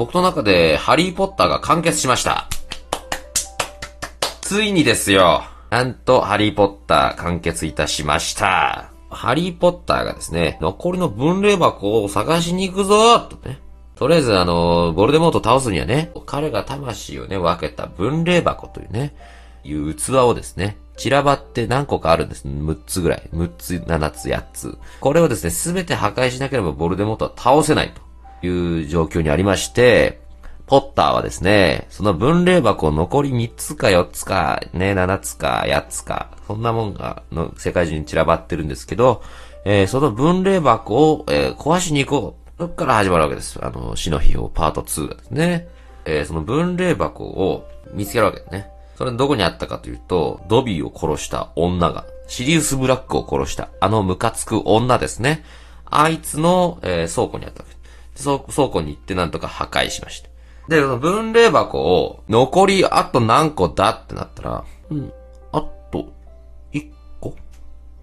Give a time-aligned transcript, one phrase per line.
[0.00, 2.48] 僕の中でハリーポッターが完結しました。
[4.40, 5.42] ついにですよ。
[5.68, 8.92] なんと、ハリーポッター完結いたしました。
[9.10, 13.58] ハリーポッターがですね、残りの分霊箱を探しに行くぞとね。
[13.94, 19.14] とりあえずあの、ボルデモート倒すにはね、彼が魂をね、分けた分霊箱というね、
[19.64, 22.48] いう器をですね、散らばって何個かあるんです。
[22.48, 23.28] 6つぐらい。
[23.34, 24.78] 6つ、7つ、8つ。
[25.00, 28.00] これをですね、すべて破壊しなければボルデモートは倒せないと
[28.42, 30.20] いう状況にありまして、
[30.66, 39.22] ポッターはですね、その分霊箱残り3つか4つか、ね、7つか8つか、そんなもんが、の世界中に散らばってるんですけど、
[39.64, 42.50] えーその分霊箱を、えー壊しに行こう。
[42.58, 43.58] そっから始まるわけです。
[43.64, 45.68] あの、死の秘宝パート2がですね。
[46.04, 48.70] えーその分霊箱を見つけるわけですね。
[48.96, 55.42] それどこにあったかというと、ドビーを殺した女が、シリウス・ブラックを殺した、あのムカつく女ですね。
[55.86, 57.79] あいつの、えー倉庫にあったわけです。
[58.22, 60.28] 倉庫に行ってなんとか破壊しました。
[60.68, 65.12] で、その分霊箱を、残りあと何個だってなったら、うん、
[65.52, 66.12] あと、
[66.72, 66.90] 1
[67.20, 67.34] 個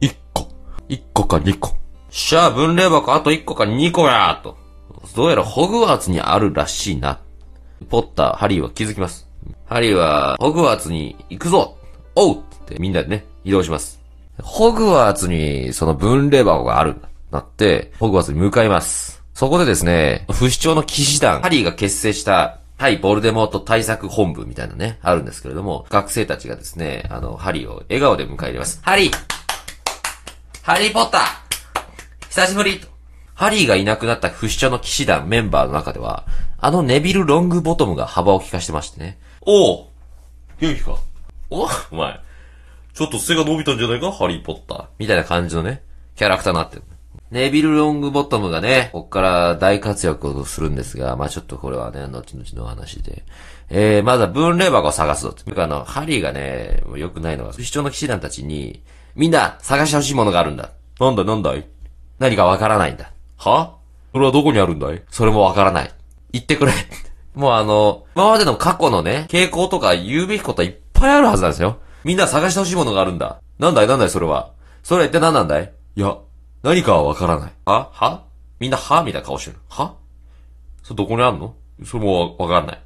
[0.00, 0.48] ?1 個。
[0.88, 1.76] 1個か2個。
[2.10, 4.56] しゃあ、分霊箱あと1個か2個やと。
[5.14, 7.20] どうやらホグワーツにあるらしいな。
[7.90, 9.28] ポッター、ハリーは気づきます。
[9.66, 11.76] ハリーは、ホグワーツに行くぞ
[12.14, 14.00] おうってみんなでね、移動します。
[14.42, 16.96] ホグワーツにその分霊箱がある。
[17.30, 19.23] なって、ホグワーツに向かいます。
[19.34, 28.80] そこでですね、不死鳥の騎士団、ハリーが結成した、対ボルデモート対策本部みたいなね、あるんですけれども、学生たちがですね、あの、ハリーを笑顔で迎え入れます。
[28.82, 29.12] ハリー
[30.62, 31.22] ハリーポッター
[32.28, 32.86] 久しぶりと
[33.34, 36.26] ハリーがいなくなった不死鳥の騎士団メンバーの中では、
[36.60, 39.18] あのネビル・ロングボトムが幅を利かしてましてね。
[39.42, 39.86] おう
[40.60, 40.96] 元気か?
[41.50, 42.20] おお前。
[42.94, 44.12] ちょっと背が伸びたんじゃないか？
[44.12, 44.86] ハリー・ポッター。
[44.98, 45.82] みたいな感じのね、
[46.14, 46.82] キャラクターになってる。
[47.30, 53.24] ネビル・ロングボトムがね、こっから大活躍をするんですが、まあちょっとこれはね、後々のお話で。
[53.70, 55.60] えー、まずは分霊箱を探すぞって。
[55.60, 58.82] あの、ハリーがね、良くないのが、不死鳥の騎士団たちに、
[59.14, 60.70] みんな探してほしいものがあるんだ。
[61.00, 61.66] なんだいなんだい？
[62.18, 63.12] 何かわからないんだ。
[63.36, 63.76] は？
[64.12, 65.02] それはどこにあるんだい？
[65.10, 65.92] それもわからない。
[66.32, 66.72] 言ってくれ。
[67.34, 71.78] もうあの、今までの過去のね、傾向とか言うべきことはいっぱいあるはずなんですよ。
[72.04, 73.40] みんな探してほしいものがあるんだ。
[73.58, 74.52] なんだいなんだいそれは。
[74.82, 75.72] それは一体何なんだい？
[75.96, 76.16] いや、
[76.64, 77.52] 何かはわからない。
[77.66, 78.24] はは？
[78.58, 79.04] みんなは？
[79.04, 79.58] みたいな顔してる。
[79.68, 79.96] は？
[80.82, 81.54] それどこにあんの？
[81.84, 82.80] それもわかんない。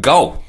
[0.00, 0.40] ガオ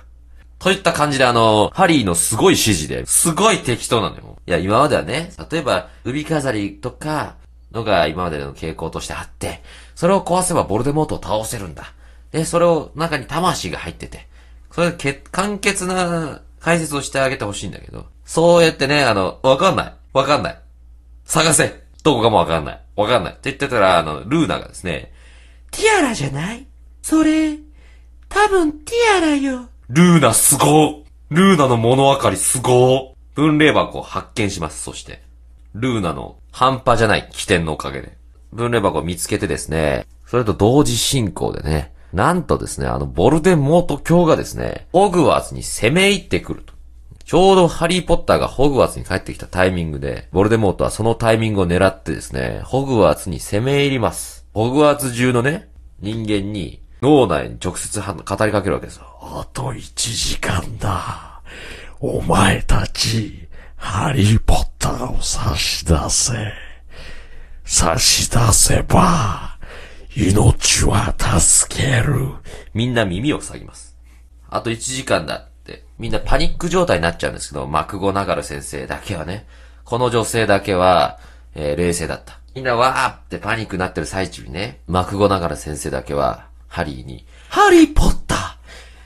[0.58, 4.38] といった感じであの、ハリーのすごい指示で、すごい適当なのよ。
[4.46, 7.36] いや、今まではね、例えば、首飾りとか、
[7.70, 9.62] のが今までの傾向としてあって、
[9.94, 11.92] それを壊せばボルデモートを倒せるんだ。
[12.32, 14.26] で、それを中に魂が入ってて、
[14.72, 19.94] それでけ簡潔な解説をしてあげてほしいんだけど、そうやってね、あの、わかんない。
[20.14, 20.58] わかんない。
[21.26, 22.80] 探せどこかもわかんない。
[22.94, 23.32] わかんない。
[23.32, 25.12] って言ってたら、あの、ルーナがですね、
[25.72, 26.64] ティアラじゃない？
[27.02, 27.58] それ、
[28.28, 29.68] 多分ティアラよ。
[29.88, 34.84] ルーナすごルーナの物分かりすご分霊箱を発見します。
[34.84, 35.20] そして、
[35.74, 38.16] ルーナの半端じゃない起点のおかげで、
[38.52, 46.72] 分霊箱を見つけてですね、それと同時進行でね、なんとですね、あの、ボルデモート教がですね、ホグワーツに攻め入ってくると。
[47.26, 54.46] ちょうどハリーポッターがホグワーツに帰ってきたタイミングで、ボルデモートはそのタイミングを狙ってですね、ホグワーツに攻め入ります。
[54.54, 59.06] ホグワーツ中のね、人間に、脳内に直接は語りかけるわけですよ。
[59.20, 61.42] あと一時間だ。
[61.98, 66.32] お前たち、ハリーポッターを差し出せ。
[67.64, 69.58] 差し出せば、
[70.16, 72.28] 命は助ける。
[72.72, 73.96] みんな耳を塞ぎます。
[74.48, 75.48] あと1時間だ
[75.98, 79.46] みんなパニック状態になっちゃうんですけど、マクゴナガル先生だけはね、
[79.84, 81.18] この女性だけは、
[81.54, 82.38] えー冷静だった。
[82.54, 88.58] みんなわーってパニックになってる最中にね、マクゴナガル先生だけは、ハリーに、ハリーポッタ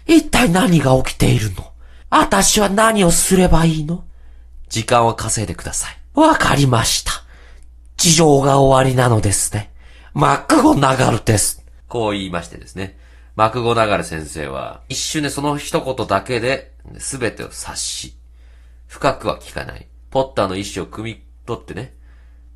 [0.07, 1.71] ー、一体何が起きているの？
[2.09, 4.05] 私は何をすればいいの？
[4.69, 5.97] 時間を稼いでください。
[6.15, 7.13] わかりました。
[7.97, 9.71] 事情が終わりなのですね。
[10.15, 11.65] マックゴナガルです。
[11.87, 12.99] こう言いましてですね、
[13.37, 18.17] マクゴナガル先生は、一瞬でその一言だけで、すべてを察し、
[18.87, 19.87] 深くは聞かない。
[20.11, 21.95] ポッターの意思を汲み取ってね、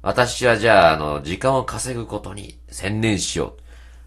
[0.03, 3.63] 私はじゃあ、あの、時間を稼ぐことに専念しよう。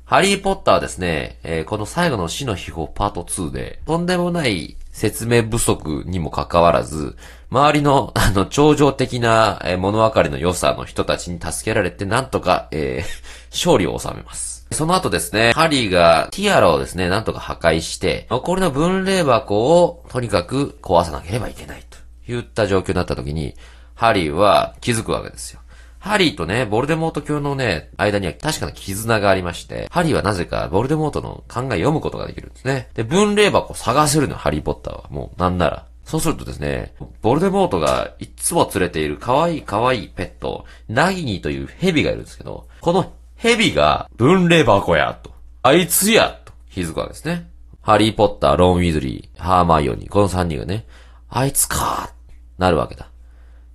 [0.06, 7.18] ハリーポッターはですね、えーこの最後の死の秘宝パート2で、とんでもない説明不足にもかかわらず、
[7.50, 14.57] 周りの、 あの、超常的な、えー物分かりの良さの人たちに助けられて、なんとか、えー勝利を収めます。
[14.72, 23.56] その後ですね、ハリーがティアラをですね、なんとか破壊して、残りの分霊箱をとにかく壊さなければいけないといった状況になった時に、
[23.96, 25.62] ハリーは気づくわけですよ。
[26.00, 32.90] ハリーとね、ボルデモート教のね、間には確かな絆がありまして、ハリーはなぜかボルデモートの考えを読むことができるんですね。
[32.94, 35.06] で、分霊箱を探せるの、ハリーポッターは。
[35.10, 35.86] もう、なんなら。
[36.06, 45.32] そうするとですね、ボルデモートがいつも連れている可愛い可愛いペット、ナギニーという蛇がいるんですけど、この蛇が分霊箱や、と。
[45.62, 47.50] あいつや、と気づくわけですね。
[47.82, 50.86] ハリーポッター、ロン・ウィズリー、ハーマイオニー、この3人がね、
[51.30, 52.14] あいつか
[52.58, 53.10] なるわけだ。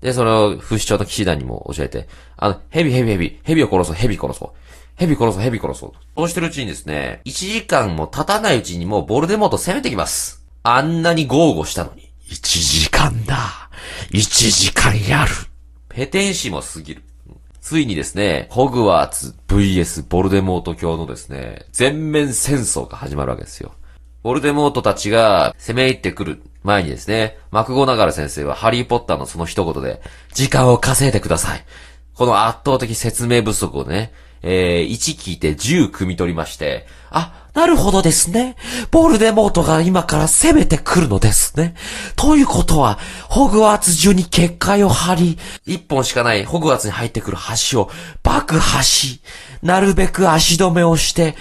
[0.00, 4.50] で、その、不死鳥の騎士団にも教えて、あの、ヘビヘビヘビ、ヘビを殺そう、ヘビ殺そう。
[4.97, 5.93] ヘビ殺そう、ヘビ殺そう。
[6.17, 10.44] そうしてるうちにですね、1時間も経たないうちにもうボルデモート攻めてきます。
[10.65, 12.11] あんなに豪語したのに。
[12.26, 13.70] 一時間だ。
[14.11, 15.31] 一時間やる。
[15.88, 17.03] ペテン師も過ぎる。
[17.62, 23.73] ついにですね、ホグワーツ VS ボルデモート教のですね、全面戦争が始まるわけですよ。
[24.25, 30.03] ボルデモートたちが攻め入ってくる前にですね、マクゴナガル先生はハリーポッターのその一言で、
[30.35, 31.64] 時間を稼いでください。
[32.14, 34.12] この圧倒的説明不足をね、
[34.43, 38.57] えー、1聞いて10汲み取りまして、あ、なるほどですね。
[38.91, 41.75] ボルデモートが今から攻めてくるのですね。
[42.17, 47.37] ということは、ホグワーツ中に結界を張り、一本しかないホグワーツに入ってくる
[47.71, 47.91] 橋を
[48.23, 49.21] 爆破し、
[49.63, 51.37] なるべく足止めをして、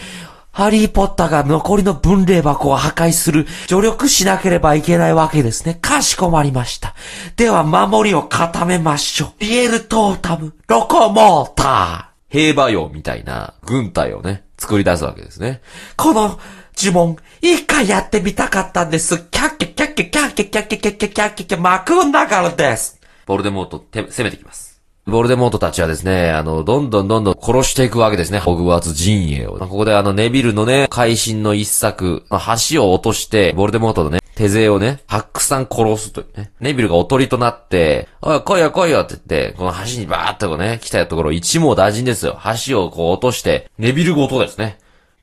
[0.52, 5.76] ハリーポッターが残りの分霊箱を破壊する、助力しなければいけないわけですね。
[5.76, 6.94] かしこまりました。
[7.38, 9.30] では、守りを固めましょう。
[9.40, 12.38] リエルトータム、ロコモーター。
[12.38, 15.62] 平和用みたいな軍隊をね、作り出すわけですね。
[15.98, 16.40] この
[16.78, 19.18] 呪文、一回やってみたかったんです。
[19.30, 22.98] キャッキャッキャッキャキャッキャキャッキャキャッキャキャッキャキャマクーナガルです。
[23.26, 24.71] ボルデモート攻めてきます。
[25.08, 29.58] ボルデモートたちはですね、あの、どんどんどんどん殺していくわけですね、ホグワーツ陣営を。
[29.58, 36.52] まあここであの、ネビルのね、会心の一作、まあ橋を落として、ボルデモートのね、手勢をね、たくさん殺すというね。
[36.60, 42.40] ネビルがおとりとなって、おい、来いよ来いよって言って、この橋にバーっとね、来たところ一網打尽ですよ。
[42.68, 44.78] 橋をこう落として、ネビルごとですね。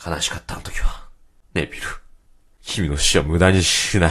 [0.05, 1.09] 悲しかったの時は。
[1.55, 1.83] ネビル。
[2.63, 4.11] 君の死は無駄にしない。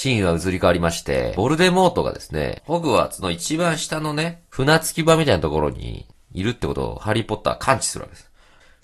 [0.00, 8.30] シーンは移り変わりまして、ボルデモートがですね、ホグワーツの一番下のね、船着き場みたいなところにいるってことをハリーポッターは感知するわけです。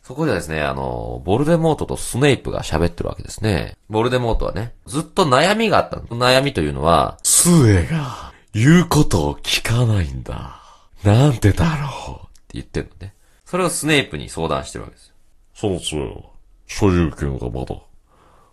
[0.03, 3.79] そこではですね、あの、ボルデモートとスネイプが喋ってるわけですね。
[3.89, 6.03] ボルデモートはね、ずっと悩みがあったの。
[6.03, 10.61] 悩みというのは、杖が言うことを聞かないんだ。
[11.03, 13.15] なんでだろって言ってるのね。
[13.47, 15.15] それをスネイプに相談してるわけですよ。
[15.55, 16.25] その杖は、
[16.67, 17.75] 所有権がまだ、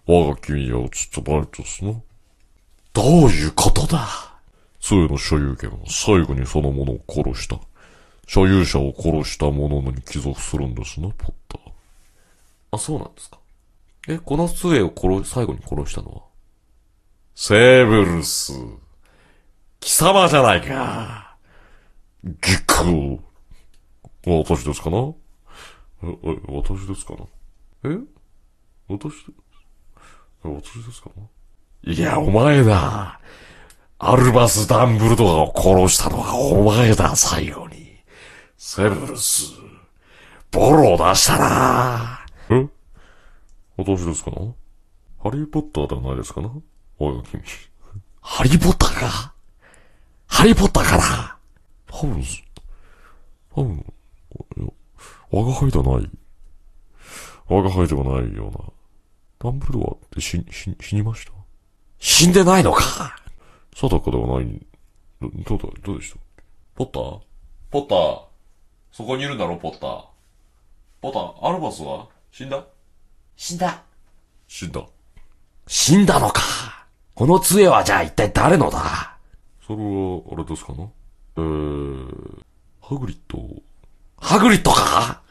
[0.07, 0.89] 我が君には移っ
[1.21, 1.93] てないとすな。
[2.93, 4.07] どういうことだ？
[4.79, 7.59] 杖の所有権は最後にそのものを殺した。
[8.27, 11.71] 所有者を殺した者に帰属するんですな、ポッター。
[12.71, 13.39] あ、そうなんですか。
[14.07, 16.21] え、この杖を殺、最後に殺したのは？
[17.35, 18.53] セーブルス。
[19.79, 21.35] 貴様じゃないか。
[22.23, 22.31] ギ
[22.65, 23.19] ク。
[24.25, 24.97] 私ですかな？
[24.99, 27.25] え、え、私ですかな？
[27.91, 27.97] え？
[28.87, 29.25] 私？
[30.43, 31.23] 私ですかな？
[31.85, 33.19] いや、お前だ。
[33.99, 37.97] アルバス・ダンブルドアを殺したのはお前だ、最後に。
[38.57, 39.51] セブルス。
[40.49, 42.25] ボロを出したな。
[42.49, 42.65] え？
[43.75, 44.53] 私ですかな？
[45.21, 46.51] ハリー・ポッターではないですかな？
[46.99, 47.43] 我が君。
[48.21, 49.33] ハリー・ポッターか？
[50.27, 51.37] ハリー・ポッターかな？
[51.87, 52.23] 多分、
[53.53, 53.85] 多分、
[55.31, 56.09] 我が輩ではない。
[57.47, 58.59] 我が輩ではないような。
[59.39, 61.33] ダンブルドアって死、死、死にました？
[62.05, 63.15] 死んでないのか？
[63.73, 64.61] 定かではない。
[65.21, 66.17] ど、どうだ、どうでした？
[66.75, 67.19] ポッター？
[67.71, 68.21] ポッター
[68.91, 70.03] そこにいるんだろ、ポッター。
[71.01, 72.09] ポッター、アルバスは？
[72.29, 72.65] 死んだ？
[73.37, 73.81] 死んだ。
[74.49, 74.85] 死んだ。
[75.65, 76.41] 死んだのか？
[77.15, 79.15] この杖はじゃあ一体誰のだ？
[79.65, 80.83] それは、あれですかな？
[81.37, 82.41] えー、
[82.81, 83.39] ハグリッド、
[84.17, 85.21] ハグリッドか？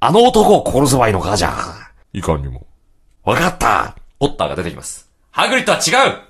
[0.00, 1.92] あの男を殺せばいいのかじゃあ。
[2.12, 2.66] いかにも。
[3.22, 5.10] わかったポッターが出てきます。
[5.34, 6.20] ハグリッドは違う。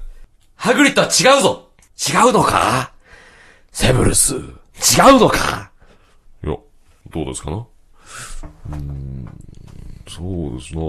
[0.57, 1.69] ハグリッドは違うぞ。
[2.11, 2.91] 違うのか？
[3.71, 5.71] セブルス、違うのか？
[6.43, 6.57] いや、
[7.11, 7.57] どうですかな？
[7.59, 9.29] うーん、
[10.09, 10.81] そうですな。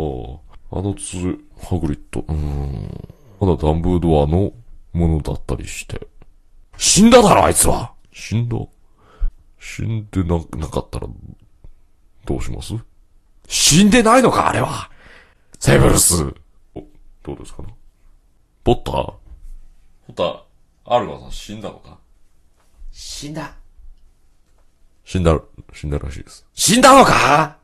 [0.79, 4.53] あのつ、ハグリッド、うーん、まだダンブルドアの
[4.93, 6.07] ものだったりして。
[6.77, 7.91] 死んだだろあいつは。
[8.13, 8.57] 死んだ？
[9.60, 11.07] 死んでな、なかったら、
[12.24, 12.75] どうします？
[13.50, 14.89] 死んでないのかあれは。
[15.60, 16.34] セブルス。
[16.75, 16.81] お、
[17.22, 17.67] どうですかな？
[18.65, 18.91] ポッタ？
[18.91, 19.19] ーポ
[20.10, 20.39] ッター、
[20.86, 22.00] アルバさん死んだのか？
[22.91, 23.53] 死んだ。
[25.03, 25.39] 死んだ、
[25.72, 26.48] 死んだらしいです。
[26.55, 27.57] 死んだのか？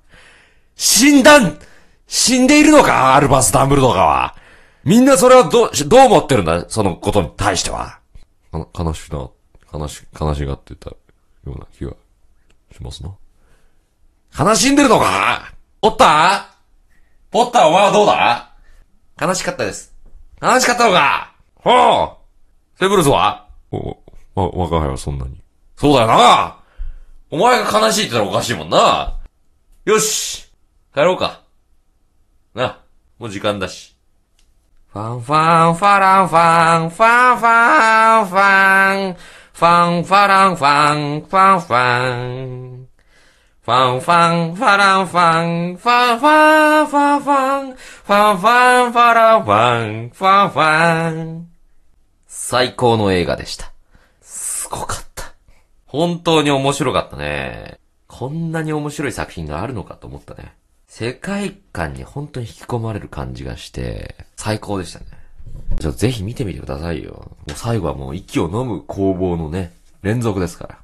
[0.75, 1.57] 死んだん、
[2.05, 3.15] 死んでいるのか？
[3.15, 4.35] アルバス・ダンブルドアは。
[4.83, 6.69] みんなそれはどう、どう思ってるんだ？
[6.69, 7.99] そのことに対しては。
[8.53, 9.27] 悲しいな、
[9.73, 10.97] 悲し、悲しがってたよ
[11.47, 11.93] うな気が
[12.75, 13.15] しますな。
[14.39, 15.51] 悲しんでるのか？
[15.81, 18.53] ポッターポッターお前はどうだ？
[19.19, 19.90] 悲しかったです。
[20.41, 21.35] 悲しかったのか？
[21.55, 23.47] ほうセブルスは？
[23.71, 23.95] お、わ、
[24.35, 25.39] 我が輩はそんなに。
[25.75, 26.57] そうだよな
[27.29, 29.17] お前が悲しいって言ったらおかしいもんな
[29.85, 30.51] よし
[30.93, 31.41] 帰ろうか。
[32.53, 32.79] な、
[33.19, 33.95] もう時間だし。
[34.91, 42.70] ファンファンファランファン、ファンファンファン、ファンファランファン、ファンファン。
[43.63, 51.47] ファンファンファランファン、ファンファンファンファン、ファンファンファランファン、ファンファン。
[52.25, 53.71] 最高の映画でした。
[54.19, 55.35] すごかった。
[55.85, 57.77] 本当に面白かったね。
[58.07, 60.55] こんなに面白い作品があるのかと思ったね。
[60.87, 65.05] 世界観に本当に引き込まれる感じがして、最高でしたね。
[65.75, 67.11] じゃあぜひ見てみてくださいよ。
[67.11, 70.80] もう最後はもう息を飲む攻防のね、連続ですから。